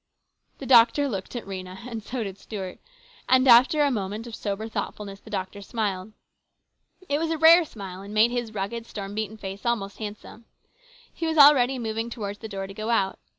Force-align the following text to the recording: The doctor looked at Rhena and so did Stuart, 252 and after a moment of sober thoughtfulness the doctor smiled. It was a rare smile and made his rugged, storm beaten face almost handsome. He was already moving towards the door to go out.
The 0.57 0.65
doctor 0.65 1.07
looked 1.07 1.35
at 1.35 1.45
Rhena 1.45 1.85
and 1.87 2.01
so 2.01 2.23
did 2.23 2.39
Stuart, 2.39 2.79
252 3.29 3.35
and 3.35 3.47
after 3.47 3.81
a 3.83 3.91
moment 3.91 4.25
of 4.25 4.33
sober 4.33 4.67
thoughtfulness 4.67 5.19
the 5.19 5.29
doctor 5.29 5.61
smiled. 5.61 6.13
It 7.07 7.19
was 7.19 7.29
a 7.29 7.37
rare 7.37 7.63
smile 7.65 8.01
and 8.01 8.11
made 8.11 8.31
his 8.31 8.51
rugged, 8.55 8.87
storm 8.87 9.13
beaten 9.13 9.37
face 9.37 9.63
almost 9.63 9.99
handsome. 9.99 10.45
He 11.13 11.27
was 11.27 11.37
already 11.37 11.77
moving 11.77 12.09
towards 12.09 12.39
the 12.39 12.49
door 12.49 12.65
to 12.65 12.73
go 12.73 12.89
out. 12.89 13.19